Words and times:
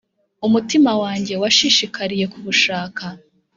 Umutima 0.47 0.91
wanjye 1.01 1.33
washishikariye 1.41 2.25
kubushaka, 2.33 3.03